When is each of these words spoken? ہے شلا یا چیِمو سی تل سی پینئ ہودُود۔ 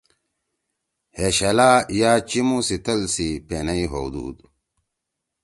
ہے 1.17 1.27
شلا 1.37 1.71
یا 1.99 2.11
چیِمو 2.29 2.57
سی 2.67 2.77
تل 2.85 3.01
سی 3.13 3.27
پینئ 3.47 3.83
ہودُود۔ 3.91 4.37